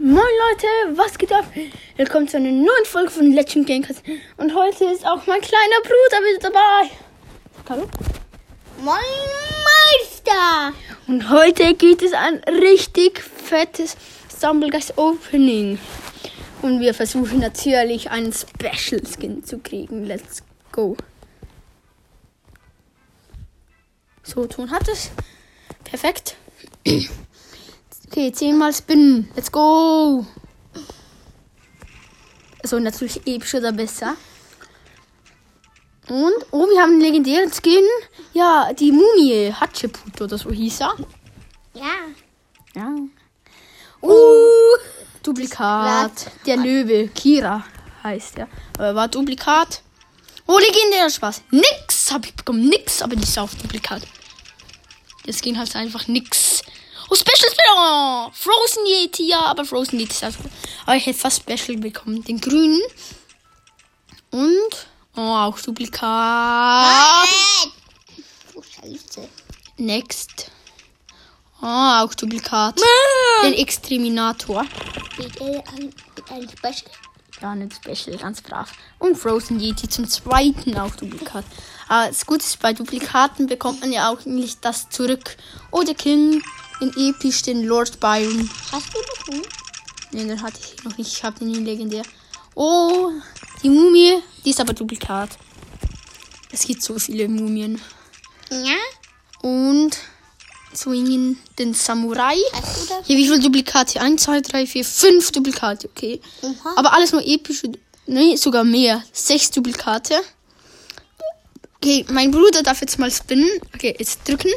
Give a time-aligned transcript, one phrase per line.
[0.00, 1.44] Moin Leute, was geht ab?
[1.96, 4.00] Willkommen zu einer neuen Folge von Legend Gamecast.
[4.36, 6.90] Und heute ist auch mein kleiner Bruder mit dabei.
[7.68, 7.88] Hallo?
[8.80, 8.96] Moin
[9.64, 10.72] Meister!
[11.08, 13.96] Und heute gibt es ein richtig fettes
[14.36, 15.80] Stumblegeist Opening.
[16.62, 20.04] Und wir versuchen natürlich einen Special Skin zu kriegen.
[20.04, 20.96] Let's go.
[24.22, 25.10] So, Ton hat es.
[25.82, 26.36] Perfekt.
[28.10, 29.28] Okay, zehnmal spinnen.
[29.36, 30.24] Let's go.
[32.62, 34.16] So, natürlich episch oder besser.
[36.08, 37.84] Und, oh, wir haben einen legendären Skin.
[38.32, 39.52] Ja, die Mumie.
[39.52, 40.94] Hatscheput oder so hieß er.
[41.74, 41.84] Ja.
[42.74, 42.94] Ja.
[44.00, 44.78] Uh,
[45.22, 46.30] Duplikat.
[46.46, 47.08] Der Löwe.
[47.08, 47.62] Kira
[48.02, 48.48] heißt er.
[48.78, 49.82] Aber war Duplikat.
[50.46, 51.42] Oh, legendärer Spaß.
[51.50, 52.70] Nix hab ich bekommen.
[52.70, 54.00] Nix, aber nicht auf Duplikat.
[55.26, 56.47] Das ging halt einfach nix.
[57.10, 58.30] Oh, Special Spinner!
[58.34, 60.38] Frozen Yeti, ja, aber Frozen Yeti ist also.
[60.84, 62.22] Aber ich hätte fast Special bekommen.
[62.22, 62.80] Den grünen.
[64.30, 64.86] Und.
[65.16, 67.28] Oh, auch Duplikat.
[68.54, 69.28] Oh, Scheiße.
[69.78, 70.50] Next.
[71.60, 72.80] Oh, auch Duplikat.
[73.42, 74.64] Den Exterminator.
[75.16, 75.92] Bitte ein,
[76.30, 76.90] ein Special.
[77.40, 78.72] Ja, nicht Special, ganz brav.
[78.98, 81.44] Und Frozen Yeti zum zweiten auch Duplikat.
[81.88, 85.36] Aber das Gute ist, bei Duplikaten bekommt man ja auch nicht das zurück.
[85.70, 86.42] Oder King,
[86.80, 88.48] den episch, den Lord Byron.
[88.72, 89.42] Hast du noch einen?
[90.12, 91.12] Ne, den hatte ich noch nicht.
[91.12, 92.02] Ich habe den in legendär.
[92.54, 93.10] Oh,
[93.62, 95.30] die Mumie, die ist aber Duplikat.
[96.50, 97.80] Es gibt so viele Mumien.
[98.50, 98.76] Ja.
[99.42, 99.98] Und
[100.74, 102.36] Swingen den Samurai.
[103.04, 104.00] Hier, wie viele Duplikate?
[104.00, 106.20] 1, 2, 3, 4, 5 Duplikate, okay.
[106.42, 106.74] Oha.
[106.76, 107.72] Aber alles nur epische.
[108.06, 109.02] Nee, sogar mehr.
[109.12, 110.20] 6 Duplikate.
[111.76, 113.48] Okay, mein Bruder darf jetzt mal spinnen.
[113.74, 114.50] Okay, jetzt drücken.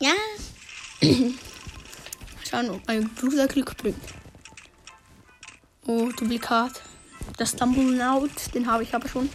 [0.00, 0.12] Ja.
[2.50, 3.96] Schauen, ob mein Bruder Glück bringt.
[5.86, 6.82] Oh, Duplikat.
[7.38, 9.30] Das Stumble den habe ich aber schon.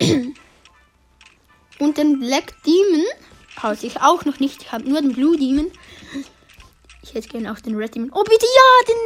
[1.78, 3.04] Und den Black Demon
[3.56, 4.62] habe ich auch noch nicht.
[4.62, 5.70] Ich habe nur den Blue Demon.
[7.02, 8.10] Ich hätte gerne auch den Red Demon.
[8.12, 8.96] Oh, bitte ja, den,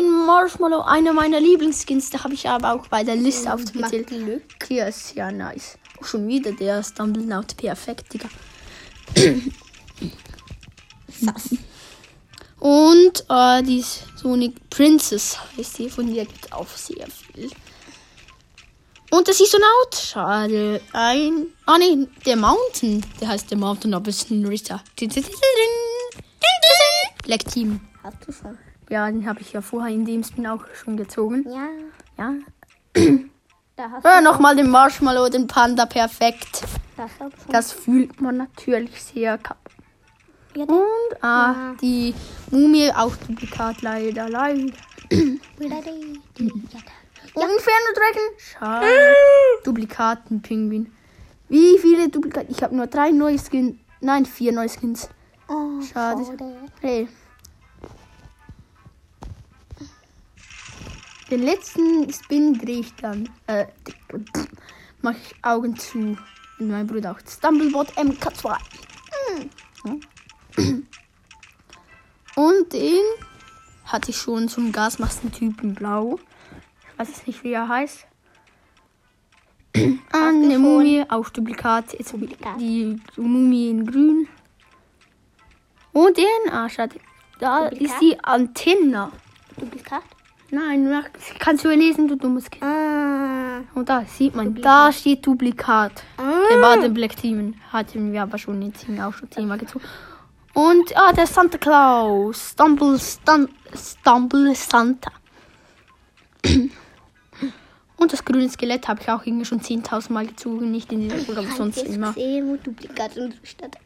[0.00, 2.10] den Marshmallow, einer meiner Lieblingsskins.
[2.10, 4.08] Da habe ich aber auch bei der Liste aufgezählt.
[4.08, 4.42] Glück.
[4.68, 5.78] Ja, ist ja nice.
[6.00, 7.44] Oh, schon wieder der Stumble.
[7.56, 8.28] Perfekt, Digga.
[11.26, 11.50] Was?
[12.58, 13.84] Und äh, die
[14.16, 15.90] Sonic Princess heißt die.
[15.90, 17.50] Von der gibt es auch sehr viel.
[19.10, 19.94] Und das ist so laut.
[19.94, 20.80] Schade.
[20.92, 21.46] Ein.
[21.66, 23.04] Ah, nee, der Mountain.
[23.20, 24.82] Der heißt der Mountain, aber es ist ein Ritter.
[27.24, 27.80] Black Team.
[28.02, 28.58] Hast du schon?
[28.88, 31.44] Ja, den habe ich ja vorher in dem Spin auch schon gezogen.
[31.50, 31.68] Ja.
[32.18, 32.34] Ja.
[33.76, 35.86] Da hast Ja, nochmal den Marshmallow, den Panda.
[35.86, 36.62] Perfekt.
[36.96, 37.10] das.
[37.48, 39.75] Das fühlt man natürlich sehr kaputt.
[40.64, 42.14] Und ah, die
[42.50, 44.72] Mumie auch Duplikat leider, leider.
[45.58, 47.42] Da.
[47.42, 48.38] Und Inferno Dragon?
[48.38, 48.86] Schade.
[49.64, 50.90] Duplikaten-Pinguin.
[51.48, 52.50] Wie viele Duplikaten?
[52.50, 53.76] Ich habe nur drei neue Skins.
[54.00, 55.08] Nein, vier neue Skins.
[55.48, 56.24] Oh, Schade.
[56.80, 57.08] Hey.
[61.30, 63.28] Den letzten Spin drehe ich dann.
[63.46, 63.66] Äh,
[65.02, 66.16] mach ich Augen zu.
[66.58, 67.20] Und mein Bruder auch.
[67.26, 68.56] Stumblebot MK2.
[69.84, 69.94] Ja.
[72.36, 73.02] Und den
[73.86, 76.18] hatte ich schon zum Gasmaskentypen blau.
[76.92, 78.06] Ich weiß jetzt nicht, wie er heißt.
[80.12, 80.58] Ah, eine.
[80.58, 81.92] Mumie, auch Duplikat.
[82.10, 82.58] Duplikat.
[82.58, 84.26] die Mumie in grün.
[85.92, 86.96] Und den, ah, schade.
[87.38, 87.82] Da Duplikat?
[87.82, 89.10] ist die Antenne.
[89.58, 90.02] Duplikat?
[90.50, 91.04] Nein,
[91.38, 92.62] kannst du lesen, du dummes Kind.
[92.64, 93.60] Ah.
[93.74, 94.72] Und da sieht man, Duplikat.
[94.72, 96.04] da steht Duplikat.
[96.16, 96.40] Ah.
[96.50, 97.54] Der war der Black Demon.
[97.70, 99.84] Hatten wir aber schon jetzt auch schon zehnmal gezogen.
[100.56, 102.52] Und ah, der Santa Claus.
[102.52, 105.12] Stumble, Stum, Stumble Santa.
[107.98, 110.70] Und das grüne Skelett habe ich auch irgendwie schon 10.000 Mal gezogen.
[110.70, 112.14] Nicht in dieser Folge, aber sonst immer.
[112.64, 113.76] Duplikat und statt.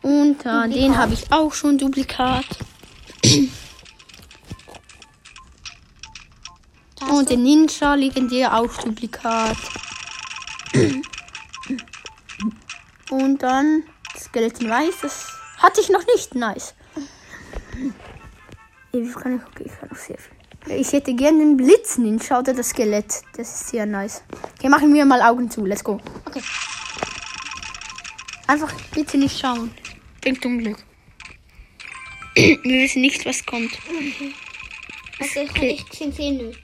[0.00, 0.96] Und äh, den Duplikat.
[0.96, 2.46] habe ich auch schon Duplikat.
[7.10, 9.58] Und den Ninja legendär auch Duplikat.
[13.10, 13.82] Und dann
[14.14, 16.34] das Skeleton Weiß, das hatte ich noch nicht.
[16.34, 16.74] Nice.
[18.90, 19.42] Viel kann ich?
[19.46, 20.76] Okay, ich kann noch sehr viel.
[20.78, 23.22] Ich hätte gerne den Blitz Ninja oder das Skelett.
[23.36, 24.22] Das ist sehr nice.
[24.58, 25.64] Okay, machen wir mal Augen zu.
[25.64, 26.00] Let's go.
[26.24, 26.42] Okay.
[28.46, 29.72] Einfach bitte nicht schauen.
[30.20, 30.78] Bringt Unglück.
[32.34, 33.72] Wir wissen nicht, was kommt.
[35.18, 35.78] Also ich Okay.
[35.90, 36.58] ich zehn nicht.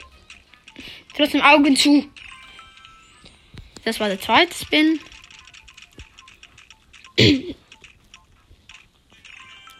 [1.15, 2.05] Trotzdem Augen zu.
[3.83, 4.99] Das war der zweite Spin.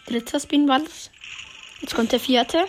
[0.10, 1.12] Dritter Spin war das.
[1.82, 2.66] Jetzt kommt der vierte.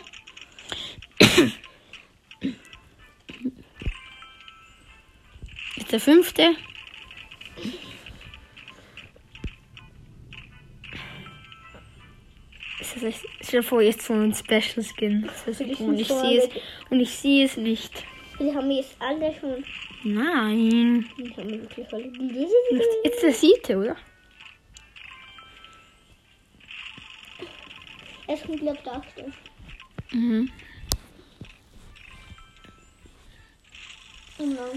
[5.76, 6.50] Jetzt der fünfte.
[12.80, 15.28] Ist das echt, stell dir vor, jetzt so ein Special Skin.
[15.46, 15.80] Das so Ich.
[15.80, 16.48] Und ich sehe es.
[16.90, 18.04] Und ich sehe es nicht.
[18.38, 19.64] Die haben jetzt alle schon.
[20.04, 21.08] Nein.
[21.16, 22.12] Die haben wirklich alle.
[23.04, 23.96] Jetzt der siebte, oder?
[28.32, 29.32] Es kommt, glaube ich, der achte.
[30.12, 30.52] Mhm.
[34.38, 34.70] Genau.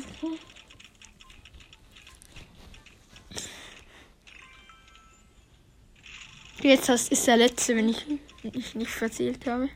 [6.64, 8.06] Jetzt das ist der letzte, wenn ich
[8.42, 9.70] ich nicht verzählt habe.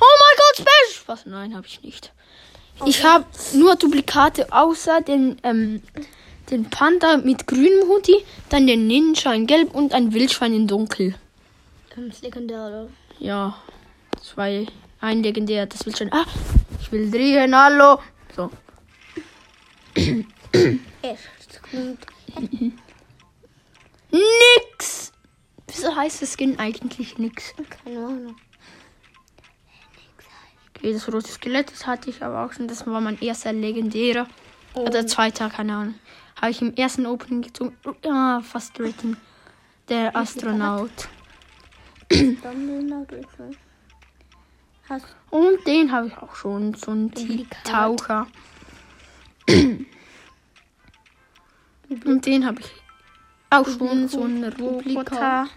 [0.00, 1.02] Oh mein Gott, Special!
[1.06, 1.26] Was?
[1.26, 2.12] Nein, habe ich nicht.
[2.86, 5.82] Ich habe nur Duplikate außer den, ähm,
[6.50, 11.14] den Panda mit grünem Hoodie, dann den Ninja in gelb und ein Wildschwein in dunkel.
[11.96, 12.88] Ähm, ist legendär, oder?
[13.18, 13.56] Ja,
[14.22, 14.66] zwei.
[15.00, 16.12] Ein legendär, das Wildschwein.
[16.12, 16.26] Ah,
[16.80, 18.00] ich will drehen, hallo.
[18.34, 18.50] So.
[19.94, 21.20] Es
[21.70, 22.06] kommt.
[24.10, 25.12] Nix!
[25.66, 27.54] Wieso heißt das Skin eigentlich nix?
[27.84, 28.36] Keine Ahnung.
[30.76, 32.68] Okay, das rote Skelett, das hatte ich aber auch schon.
[32.68, 34.26] Das war mein erster legendärer.
[34.74, 35.94] Oder zweiter, keine Ahnung.
[36.40, 37.76] Habe ich im ersten Opening gezogen.
[38.04, 39.16] Ja, fast Rating.
[39.88, 41.08] Der Astronaut.
[45.30, 46.74] Und den habe ich auch schon.
[46.74, 47.64] So ein Duplikat.
[47.64, 48.26] Taucher.
[52.04, 52.70] Und den habe ich
[53.50, 54.08] auch schon.
[54.08, 55.48] So ein Roboter.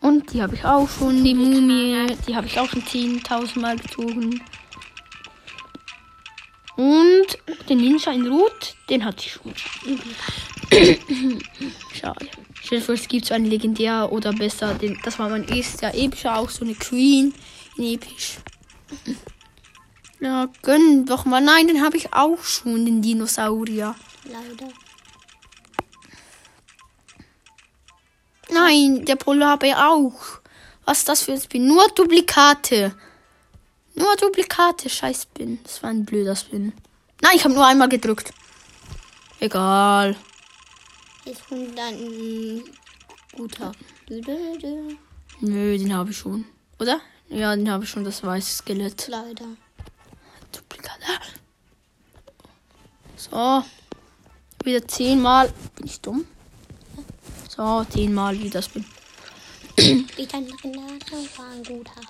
[0.00, 1.22] Und die habe ich auch schon.
[1.22, 2.16] Die Mumie.
[2.26, 4.42] Die habe ich auch schon 10.000 Mal gezogen.
[6.76, 7.26] Und
[7.68, 9.54] den Ninja in Rot, den hatte ich schon.
[11.92, 12.28] Schade.
[12.62, 14.74] Stell dir vor, es gibt so einen legendär oder besser.
[14.74, 17.34] Den, das war mein erster epischer, auch so eine Queen
[17.76, 18.38] in episch.
[20.20, 21.40] Ja, gönn doch mal.
[21.40, 23.94] Nein, den habe ich auch schon, den Dinosaurier.
[24.24, 24.72] leider.
[28.50, 30.40] Nein, der Polarbär auch.
[30.84, 31.66] Was ist das für ein Spin?
[31.66, 32.94] Nur Duplikate.
[33.94, 35.58] Nur Duplikate, scheiß Spin.
[35.62, 36.72] Das war ein blöder Spin.
[37.20, 38.32] Nein, ich habe nur einmal gedrückt.
[39.40, 40.16] Egal.
[41.24, 42.64] Jetzt kommt dann ein
[43.36, 43.72] guter.
[45.40, 46.44] Nö, den habe ich schon.
[46.78, 47.00] Oder?
[47.28, 49.08] Ja, den habe ich schon, das weiße Skelett.
[49.08, 49.46] Leider.
[50.52, 50.98] Duplikat.
[53.16, 53.64] So.
[54.64, 55.52] Wieder zehnmal.
[55.76, 56.26] Bin ich dumm?
[57.48, 58.84] So, zehnmal wieder Spin.
[59.76, 62.00] Wieder ein war ein guter.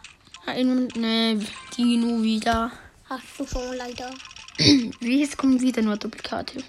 [0.46, 1.40] Ein, ne,
[1.76, 2.72] Dino wieder.
[3.08, 4.10] Hast du schon leider.
[4.58, 6.62] Wie jetzt kommen wieder nur Duplikate.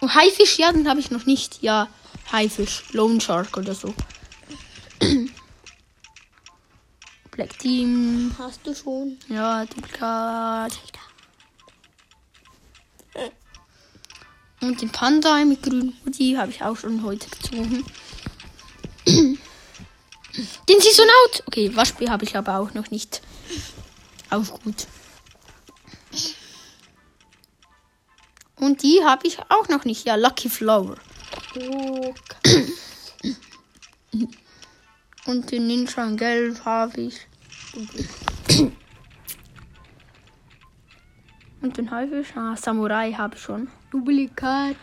[0.00, 1.62] Oh, Haifisch, ja, den habe ich noch nicht.
[1.62, 1.88] Ja,
[2.30, 3.94] Haifisch, Lone Shark oder so.
[7.32, 9.18] Black Team, Hast du schon.
[9.28, 10.78] ja, Duplikat.
[14.62, 17.84] Und den Panda mit grünem Hoodie habe ich auch schon heute gezogen.
[20.68, 21.44] Den Saisonaut.
[21.46, 23.22] Okay, Waschbär habe ich aber auch noch nicht.
[24.30, 24.86] Auch gut.
[28.56, 30.06] Und die habe ich auch noch nicht.
[30.06, 30.96] Ja, Lucky Flower.
[35.26, 37.26] Und den Ninja in Gelb habe ich.
[41.60, 43.68] Und den Haifisch, ah, Samurai habe ich schon.
[43.90, 44.76] Duplikat.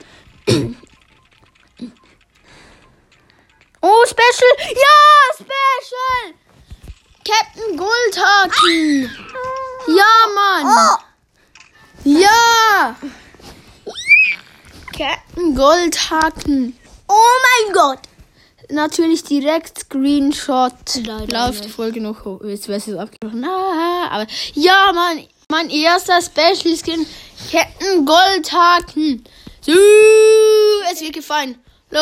[3.86, 4.50] Oh, Special!
[4.76, 6.34] Ja, Special!
[7.26, 9.12] Captain Goldhaken!
[9.88, 11.00] Ja, Mann!
[12.06, 12.96] Ja!
[14.98, 16.80] Captain Goldhaken.
[17.10, 17.36] Oh
[17.66, 18.00] mein Gott.
[18.70, 20.74] Natürlich direkt Screenshot.
[21.06, 21.70] Leider Läuft die.
[21.70, 22.40] Folge noch hoch.
[22.46, 23.44] Jetzt wäre es abgebrochen.
[23.44, 25.28] Ah, aber ja, Mann.
[25.50, 27.06] Mein erster Special Skin.
[27.52, 29.26] Captain Goldhaken.
[29.60, 29.74] So,
[30.92, 31.63] es wird gefallen.
[31.94, 32.00] Lo,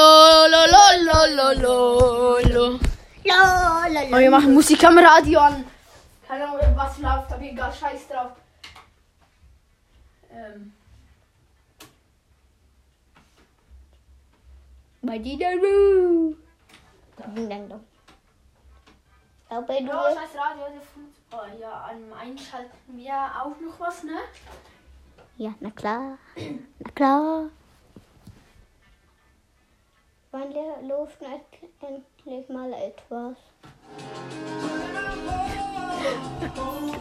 [0.48, 2.80] lo, lo, lo, lo, lo,
[4.14, 5.66] Und wir machen Musik am Radio an.
[6.26, 8.32] Keine Ahnung, was läuft, aber egal, scheiß drauf.
[10.32, 10.72] Ähm.
[15.02, 16.36] Bei Didaro.
[17.36, 17.84] Ding, dang, dong.
[19.50, 19.88] Aber du.
[19.88, 21.60] Ja, scheiß Radio, der Fußball.
[21.60, 24.20] Ja, an Einschalten wir auch noch was, ne?
[25.36, 26.18] Ja, na klar.
[26.80, 27.50] Na klar.
[30.34, 33.36] Wann der läuft endlich mal etwas.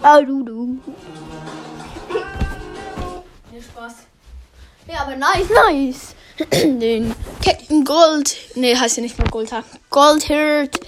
[0.02, 0.78] Ah, du, du.
[3.52, 3.94] Viel Spaß.
[4.88, 6.14] Ja, aber nice, nice.
[6.80, 8.36] den Captain Gold.
[8.56, 9.52] Ne, heißt ja nicht mal Gold.
[9.90, 10.80] Goldherd.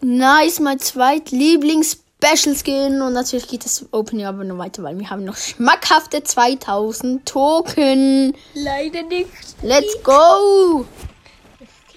[0.00, 3.00] Nice, mein zweitlieblings Special Skin.
[3.02, 8.36] Und natürlich geht das Opening aber noch weiter, weil wir haben noch schmackhafte 2000 Token.
[8.54, 9.30] Leider nicht.
[9.62, 10.84] Let's go!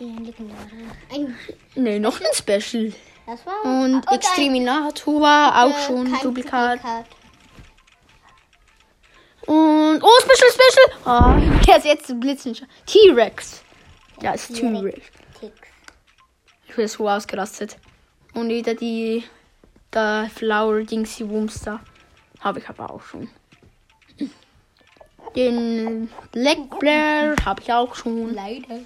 [0.05, 0.57] Legendäre.
[1.13, 1.35] Ein,
[1.75, 2.93] Ne, noch ein Special.
[3.25, 4.15] das war Und Oh, nein.
[4.15, 6.79] Exterminator war auch Äh, schon kein Duplikat.
[9.45, 10.01] Und.
[10.03, 10.99] Oh, Special, Special!
[11.05, 12.55] Ah, der ist jetzt blitzen.
[12.85, 13.63] T-Rex.
[14.21, 15.01] Ja, ist T-Rex.
[16.67, 17.77] Ich bin so ausgerastet.
[18.33, 19.23] Und wieder die.
[19.91, 21.79] Der Flower Dingsy Wumster.
[22.41, 23.27] Habe ich aber auch schon.
[25.35, 28.33] Den Black Blair habe ich auch schon.
[28.35, 28.79] Leider.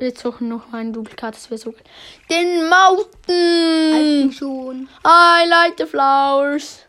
[0.00, 1.84] Jetzt auch noch ein Duplikat, das wäre so geil.
[2.30, 4.32] Den Mountain!
[4.32, 4.88] Schon.
[5.04, 6.84] I like the flowers.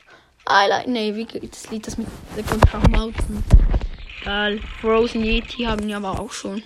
[0.49, 0.87] I like.
[0.87, 1.85] Nee, wie geht das Lied?
[1.85, 3.43] Das mit der Grundschau Mountain.
[4.23, 4.59] Geil.
[4.81, 6.63] Frozen Yeti haben wir aber auch schon.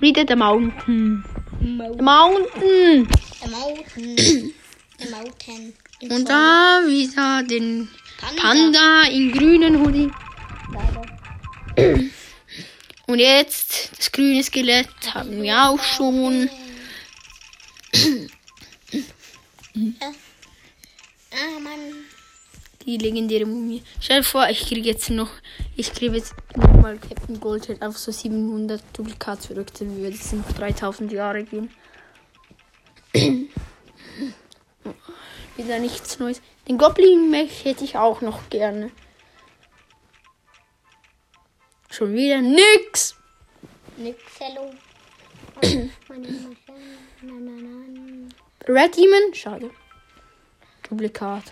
[0.00, 1.24] Wieder der Mountain.
[1.60, 1.66] The
[2.02, 3.08] Mountain.
[3.42, 4.54] The Mountain.
[4.98, 5.74] The Mountain.
[6.10, 7.88] Und da wieder den
[8.20, 8.42] Panda.
[8.42, 10.10] Panda in grünen Hoodie.
[10.72, 11.02] Leider.
[13.08, 16.50] Und jetzt das grüne Skelett haben wir auch schon.
[21.30, 22.04] Ah, Mann.
[22.84, 23.82] Die legendäre Mumie.
[23.98, 25.30] Stell dir vor, ich kriege jetzt noch,
[25.74, 30.52] ich kriege jetzt nochmal Captain Goldhead auf so 700 Duplikat zurück, dann würde es noch
[30.52, 31.70] 3000 Jahre gehen.
[35.56, 36.42] Wieder nichts Neues.
[36.68, 38.90] Den Goblin Mech hätte ich auch noch gerne.
[41.90, 43.16] Schon wieder nix.
[43.96, 44.70] Nix, hello.
[46.08, 46.28] Meine.
[48.68, 49.34] Red Demon?
[49.34, 49.70] Schade.
[50.88, 51.44] Duplikat.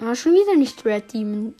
[0.00, 1.54] Ah, schon wieder nicht Red Demon.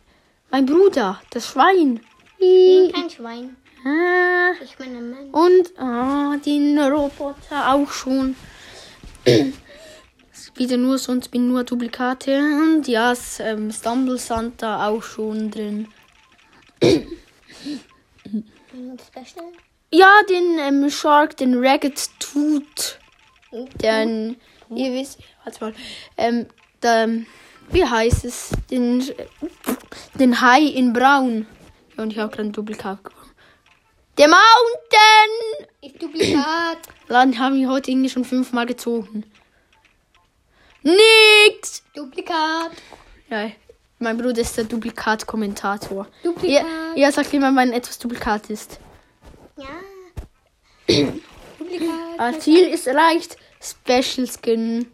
[0.50, 2.00] Mein Bruder, das Schwein.
[2.38, 3.56] Ich bin kein Schwein.
[3.84, 4.52] Ah.
[4.62, 5.30] Ich ein Mann.
[5.30, 8.34] Und ah, den Roboter auch schon.
[10.54, 12.38] Ist Wieder nur, sonst bin nur Duplikate.
[12.38, 15.88] Und ja, das, ähm, Stumble Santa auch schon drin.
[16.80, 17.10] Special.
[19.90, 23.00] Ja, den ähm, Shark, den Ragged Tooth.
[23.82, 24.36] Den,
[24.70, 25.74] ihr wisst, warte mal,
[26.16, 26.46] ähm,
[26.82, 27.08] der,
[27.70, 28.52] wie heißt es?
[28.70, 29.02] Den,
[30.14, 31.48] den Hai in Braun.
[31.96, 33.32] Ja, und ich habe gerade ein Duplikat gewonnen.
[34.18, 35.66] Der Mountain!
[35.82, 36.78] Ist Duplikat.
[37.08, 39.24] Laden haben wir heute irgendwie schon fünfmal gezogen.
[40.84, 41.82] Nix!
[41.94, 42.72] Duplikat.
[43.30, 43.50] Ja,
[43.98, 46.06] mein Bruder ist der Duplikat-Kommentator.
[46.22, 46.66] Duplikat.
[46.94, 48.78] Ihr, ihr sagt immer, wenn etwas Duplikat ist.
[49.56, 50.94] Ja.
[51.58, 51.88] Duplikat.
[52.18, 53.38] Ah, Ziel ist erreicht.
[53.62, 54.86] Special Skin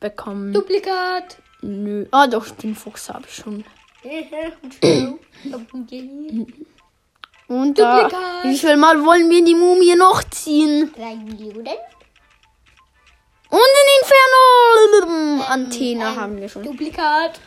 [0.00, 0.52] bekommen.
[0.52, 1.38] Duplikat.
[1.62, 2.06] Nö.
[2.10, 3.64] Ah, doch, den Fuchs habe ich schon.
[7.48, 8.02] Und da.
[8.02, 8.44] Duplikat.
[8.44, 10.92] Wie viel Mal wollen wir die Mumie noch ziehen?
[10.96, 11.68] Drei Millionen.
[13.48, 15.44] Und ein Inferno!
[15.44, 16.64] Antenne ein haben wir schon.
[16.64, 17.40] Duplikat.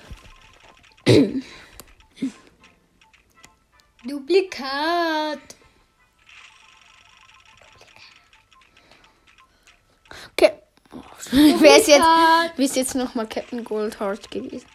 [4.05, 5.39] Duplikat.
[10.31, 10.53] Okay.
[11.31, 12.05] Wer ist jetzt,
[12.55, 14.65] wer ist jetzt nochmal Captain Goldheart gewesen?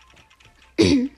[0.76, 1.10] Wieder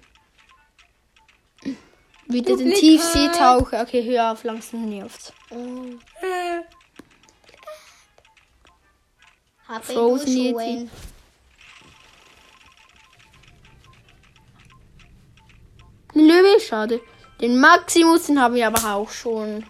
[2.56, 2.78] den Duplikat.
[2.78, 3.82] Tiefseetaucher.
[3.82, 5.32] Okay, hör auf, langsam nervt's.
[9.68, 10.88] Habe Frozen ich Yeti.
[16.14, 17.00] Ein Löwe, schade.
[17.40, 19.64] Den Maximus, den haben wir aber auch schon.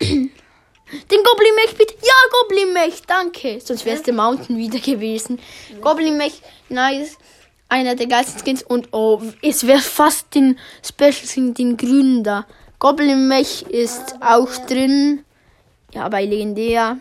[0.00, 1.94] Den Goblin Mech, bitte.
[2.02, 3.60] Ja, Goblin Mech, danke.
[3.60, 5.40] Sonst wäre es der Mountain wieder gewesen.
[5.80, 7.16] Goblin Mech, nice.
[7.68, 8.62] Einer der geilsten Skins.
[8.62, 12.46] Und oh, es wäre fast den Special Skin, den grünen da.
[12.78, 15.24] Goblin Mech ist auch drin.
[15.92, 16.98] Ja, bei Legendär.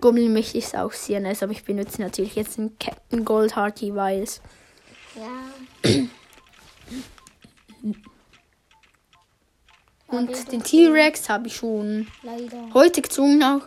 [0.00, 4.40] Goblin Mech ist auch sehr nice, aber ich benutze natürlich jetzt den Captain Goldheart jeweils.
[5.14, 6.02] Ja.
[10.06, 12.74] Und den T-Rex habe ich schon Leider.
[12.74, 13.62] heute gezogen auch.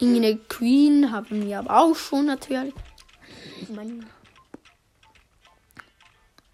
[0.00, 2.74] Irgendeine Queen haben wir aber auch schon natürlich.
[3.68, 4.04] Mann.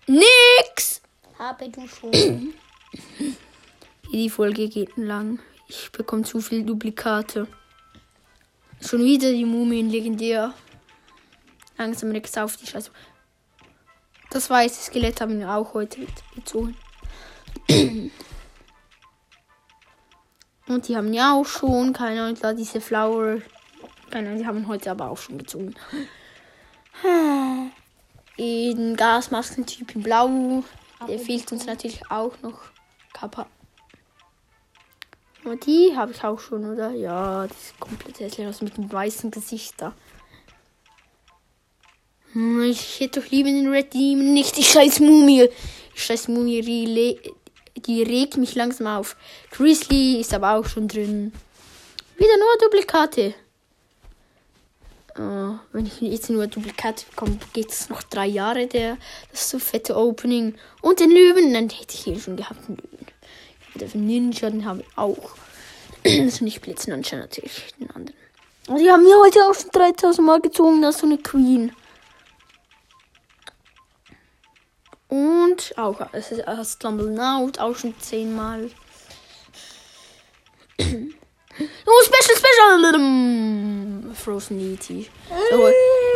[0.07, 1.00] Nix!
[1.39, 2.55] Habe du schon.
[4.12, 5.39] Die Folge geht lang.
[5.71, 7.47] Ich bekomme zu viele Duplikate.
[8.81, 10.53] Schon wieder die Mumien legendär.
[11.79, 12.91] Langsam nix auf die Scheiße.
[14.31, 16.77] Das weiße Skelett haben wir auch heute gezogen.
[20.67, 23.39] Und die haben ja auch schon, keine Ahnung, da diese Flower
[24.11, 25.77] Keine Ahnung, die haben heute aber auch schon gezogen.
[28.37, 30.65] In Gasmaskentyp in Blau.
[31.07, 32.61] Der fehlt uns natürlich auch noch.
[33.12, 33.47] Kappa.
[35.45, 36.91] Aber die habe ich auch schon, oder?
[36.91, 39.95] Ja, die ist komplett hässlich aus mit dem weißen Gesicht da.
[42.33, 44.57] Hm, Ich hätte doch lieber den Red Demon nicht.
[44.57, 45.49] Die scheiß Mumie.
[45.95, 46.61] Die scheiß Mumie,
[47.77, 49.17] die regt mich langsam auf.
[49.51, 51.33] Grizzly ist aber auch schon drin.
[52.17, 53.35] Wieder nur Duplikate.
[55.19, 58.97] Oh, wenn ich jetzt nur Duplikate bekomme, geht es noch drei Jahre, der,
[59.31, 60.55] das so fette Opening.
[60.83, 63.07] Und den Löwen, dann hätte ich hier schon gehabt, den Löwen.
[63.75, 65.31] Der Ninja, den haben wir auch.
[66.07, 68.19] Also nicht Blitznancha natürlich, den anderen.
[68.69, 71.73] Und die haben mir heute auch schon 3000 Mal gezogen, das ist so eine Queen.
[75.09, 78.71] Und auch es ist äh, Stumble Out, auch schon 10 Mal.
[81.87, 84.15] Oh, Special, Special!
[84.15, 85.09] Frozen Deity.
[85.50, 85.69] So,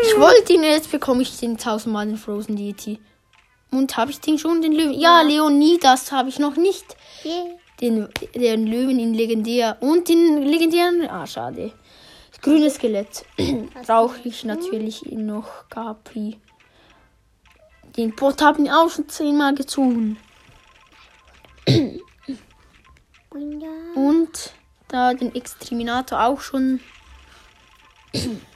[0.02, 2.98] ich wollte ihn, jetzt bekomme ich den 1000 Mal den Frozen Deity.
[3.74, 4.98] Und habe ich den schon, den Löwen?
[4.98, 6.96] Ja, Leonidas habe ich noch nicht.
[7.80, 9.76] Den, den Löwen in legendär.
[9.80, 11.08] Und den legendären.
[11.08, 11.72] Ah, schade.
[12.30, 13.24] Das grüne Skelett.
[13.86, 15.68] Brauche ich natürlich noch.
[15.68, 16.38] Capri.
[17.96, 20.18] Den Bot haben wir auch schon zehnmal gezogen.
[23.94, 24.52] Und
[24.88, 26.80] da den Exterminator auch schon.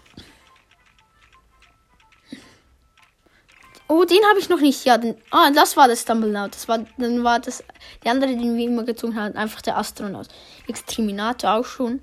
[3.90, 4.85] Oh, den habe ich noch nicht.
[4.85, 6.49] Ja, den, ah, das war das Stumbleout.
[6.50, 7.64] Das war, dann war das
[8.04, 10.28] der andere, den wir immer gezogen haben, einfach der Astronaut.
[10.66, 12.00] Exterminator auch schon.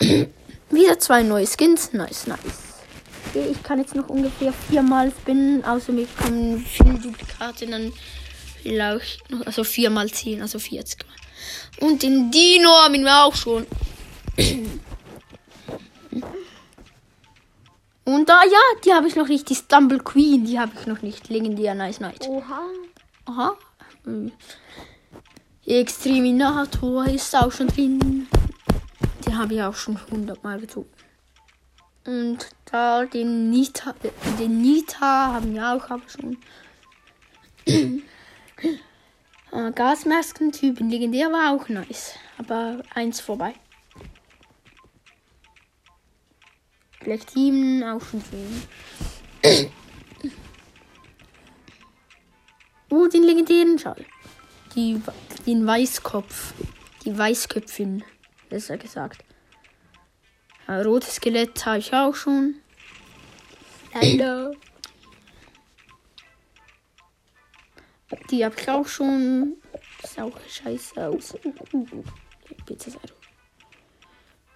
[0.70, 1.92] Wieder zwei neue Skins.
[1.92, 2.38] Nice, nice.
[3.28, 7.92] Okay, ich kann jetzt noch ungefähr viermal spinnen, außer mir kommen viele Duplikate, dann
[8.62, 11.86] vielleicht noch, also viermal zehn, also 40 Mal.
[11.86, 13.66] Und den Dino haben wir auch schon.
[18.06, 19.50] Und da, ja, die habe ich noch nicht.
[19.50, 21.28] Die Stumble Queen, die habe ich noch nicht.
[21.28, 22.28] Legendär Nice Night.
[22.28, 22.60] Oha.
[23.24, 23.56] Aha.
[24.04, 24.30] Hm.
[25.66, 28.28] Exterminator ist auch schon drin.
[29.26, 30.88] Die habe ich auch schon 100 Mal gezogen.
[32.06, 33.92] Und da den Nita,
[34.38, 36.36] den Nita haben wir auch aber schon.
[37.66, 38.02] äh,
[39.74, 42.14] Gasmasken-Typ in legendär war auch nice.
[42.38, 43.54] Aber eins vorbei.
[47.06, 49.70] Black Team auch schon drin.
[52.90, 54.04] Oh, den legendären Schall.
[54.74, 55.00] Die,
[55.46, 56.52] den Weißkopf.
[57.04, 58.02] Die Weißköpfin,
[58.48, 59.24] besser gesagt.
[60.66, 62.56] Ein rotes Skelett habe ich auch schon.
[63.94, 64.56] Hallo.
[68.30, 69.58] Die habe ich auch schon.
[70.02, 71.36] Sieht auch scheiße aus.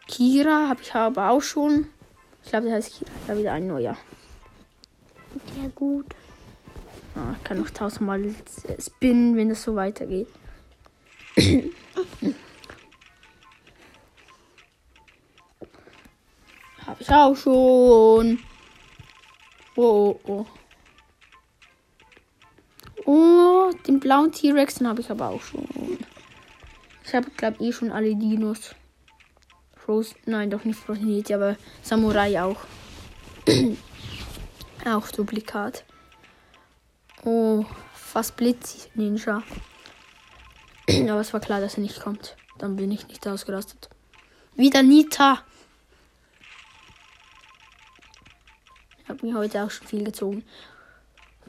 [0.08, 1.86] Kira habe ich aber auch schon.
[2.50, 3.12] Ich glaube, der heißt Kira.
[3.28, 3.96] Da wieder ein neuer.
[5.54, 6.06] Sehr gut.
[7.14, 8.34] Ah, ich kann noch tausendmal
[8.76, 10.26] spinnen, wenn das so weitergeht.
[16.84, 18.40] Hab ich auch schon.
[19.76, 20.46] Oh, oh, oh.
[23.04, 25.68] Oh, den blauen T-Rex, den habe ich aber auch schon.
[27.04, 28.74] Ich habe, glaube eh schon alle Dinos.
[29.90, 32.59] Frozen, nein, doch nicht Frozen Yeti, aber Samurai auch.
[34.87, 35.85] auch Duplikat.
[37.24, 39.42] Oh, fast Blitz Ninja.
[40.88, 42.37] Aber es war klar, dass er nicht kommt.
[42.59, 43.88] Dann bin ich nicht ausgerastet.
[44.55, 45.42] Wieder Nita.
[49.03, 50.44] Ich habe mir heute auch schon viel gezogen.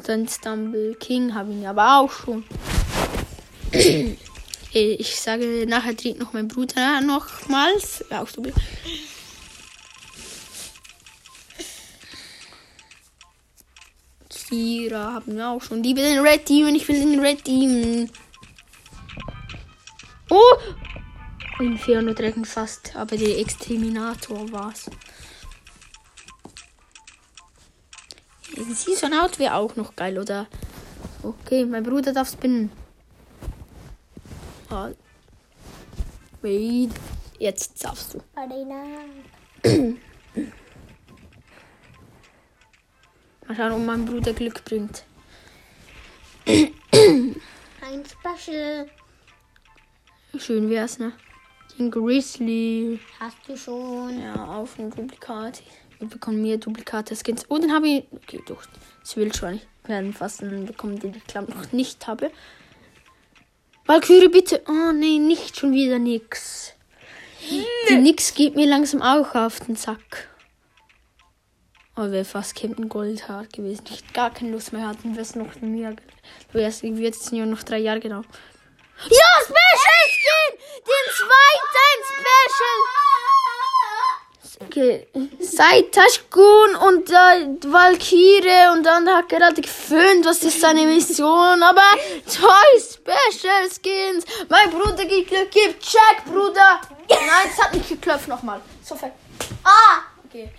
[0.04, 2.44] Dann Stumble King habe ich aber auch schon.
[4.74, 8.06] Ich sage, nachher dreht noch mein Bruder nochmals.
[8.10, 8.42] Auch so.
[14.52, 15.82] Kira haben wir auch schon.
[15.82, 18.10] Liebe den Red Demon, ich will den Red Demon.
[20.30, 20.58] Oh!
[21.60, 24.90] Inferno Dragon fast, aber der Exterminator war's.
[28.74, 30.48] Season Out wäre auch noch geil, oder?
[31.24, 32.72] Okay, mein Bruder darf spinnen.
[34.72, 34.90] Ah.
[36.42, 36.92] Wait.
[37.40, 38.22] Jetzt darfst du.
[38.36, 38.84] Arena.
[43.48, 45.04] Mal schauen, ob mein Bruder Glück bringt.
[46.48, 48.90] Ein Special.
[50.38, 51.12] Schön wär's, ne?
[51.78, 53.00] Den Grizzly.
[53.20, 54.22] Hast du schon.
[54.22, 55.64] Ja, auf ein Duplikat.
[56.00, 57.46] Wir bekommen mehr Duplikate Skins.
[57.50, 58.06] Oh, den habe ich.
[58.14, 58.64] Okay, doch.
[59.02, 59.68] Das will schon nicht.
[59.84, 62.32] Wir werden fast einen bekommen, den ich glaube noch nicht habe.
[63.86, 64.62] Valkyrie, bitte.
[64.67, 66.74] Oh, nee, nicht schon wieder nix.
[67.89, 70.30] Die Nix geht mir langsam auch auf den Sack.
[71.96, 73.84] Aber wäre fast Captain Goldhart gewesen.
[73.89, 75.91] Ich gar keine Lust mehr hatten, wäre es noch mehr.
[76.52, 78.22] Du wärst jetzt nur noch drei Jahre genau.
[79.10, 80.58] Ja, Special Skin!
[80.78, 83.21] Den zweiten Special!
[84.67, 85.08] Okay.
[85.39, 91.84] Seit Taschkun und äh, Valkyrie und dann hat gerade geföhnt, was ist seine Mission, aber
[92.26, 94.26] zwei Special Skins.
[94.50, 96.82] Mein Bruder gibt Glück, gib Check, Bruder.
[97.10, 98.62] Nein, es hat nicht geklopft nochmal.
[98.84, 99.12] So viel.
[99.63, 100.04] Ah!
[100.26, 100.50] Okay.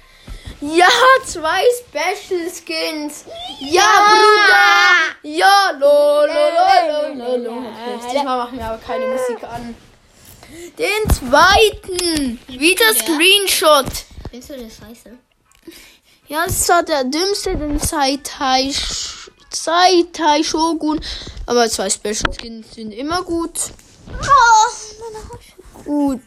[0.60, 0.88] Ja,
[1.26, 3.24] zwei Special Skins.
[3.60, 5.12] Ja, Bruder.
[5.22, 7.58] Ja, lo, lo, lo, lo, lo, lo.
[7.58, 9.74] Okay, diesmal machen wir aber keine Musik an.
[10.78, 12.38] Den zweiten.
[12.48, 13.86] Wieder Screenshot.
[14.30, 15.18] Findest du das scheiße?
[16.28, 18.72] Ja, das war der dümmste, den Saitai,
[19.50, 21.00] Saitai Shogun.
[21.46, 23.58] Aber zwei Special Skins sind immer gut.
[25.84, 26.20] Gut.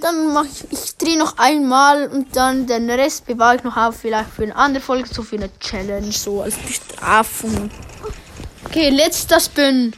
[0.00, 3.96] Dann mache ich, ich drehe noch einmal und dann den Rest bewahre ich noch auf,
[3.96, 7.70] vielleicht für eine andere Folge, so für eine Challenge, so als Bestrafung.
[8.64, 9.94] Okay, letzter Spin.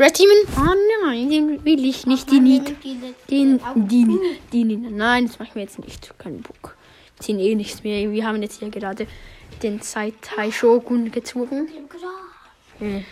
[0.00, 0.36] Red Demon?
[0.56, 2.30] Ah nein, den will ich nicht.
[2.30, 2.74] Die Need.
[3.30, 4.18] Den, den,
[4.50, 6.18] den, nein, das machen wir jetzt nicht.
[6.18, 6.74] Kein Bock.
[7.16, 8.10] Wir ziehen eh nichts mehr.
[8.10, 9.06] Wir haben jetzt hier gerade
[9.62, 11.68] den Saitai Shogun gezogen.
[12.80, 13.02] Äh.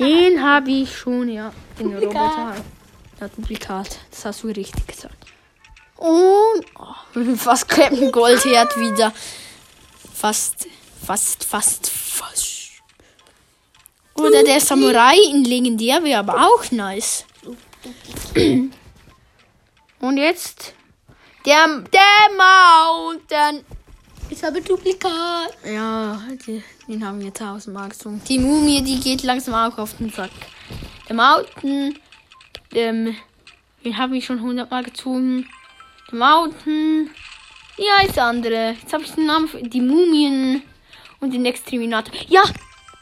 [0.00, 1.52] Den habe ich schon, ja.
[1.78, 2.56] Den Roboter.
[3.20, 3.96] Ja, Duplikat.
[4.10, 5.14] Das hast du richtig gesagt.
[5.96, 9.12] Und oh, fast Captain Goldherd wieder.
[10.12, 10.66] Fast,
[11.06, 12.53] fast, fast, fast.
[14.14, 17.24] Oder der Samurai in Legendär wäre aber auch nice.
[20.00, 20.74] Und jetzt
[21.44, 23.64] der, der Mountain.
[24.30, 25.56] Ich habe Duplikat.
[25.64, 28.22] Ja, die, den haben wir tausendmal gezogen.
[28.28, 30.30] Die Mumie, die geht langsam auch auf den Sack.
[31.08, 31.98] Der Mountain,
[32.72, 33.14] ähm,
[33.84, 35.46] den habe ich schon hundertmal gezogen.
[36.10, 37.10] Der Mountain,
[37.76, 38.76] ja, ist der andere.
[38.80, 40.62] Jetzt habe ich den Namen, für die Mumien
[41.20, 42.14] und den Exterminator.
[42.28, 42.42] Ja,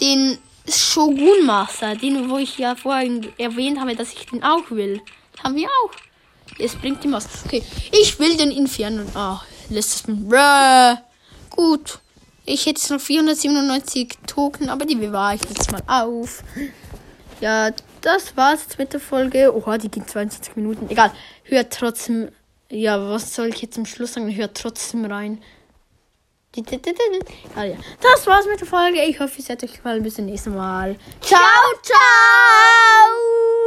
[0.01, 5.01] den Shogun Master, den, wo ich ja vorhin erwähnt habe, dass ich den auch will.
[5.43, 5.91] Haben wir auch.
[6.59, 7.27] Es bringt ihm was.
[7.45, 9.03] Okay, ich will den Inferno.
[9.15, 11.03] Ah, letztes Mal.
[11.51, 11.99] Gut.
[12.45, 16.43] Ich hätte noch 497 Token, aber die bewahre ich jetzt mal auf.
[17.41, 17.71] Ja,
[18.01, 19.55] das war's jetzt mit der Folge.
[19.55, 20.91] Oha, die geht 22 Minuten.
[20.91, 21.13] Egal.
[21.45, 22.31] Hört trotzdem.
[22.71, 24.35] Ja, was soll ich jetzt zum Schluss sagen?
[24.35, 25.43] Hört trotzdem rein.
[27.57, 27.77] Ja.
[28.01, 29.03] Das war's mit der Folge.
[29.03, 30.03] Ich hoffe, es hat euch gefallen.
[30.03, 30.97] Bis zum nächsten Mal.
[31.21, 31.41] Ciao,
[31.83, 33.63] ciao!